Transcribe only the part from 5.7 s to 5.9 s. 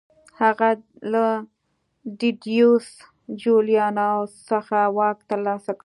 کړ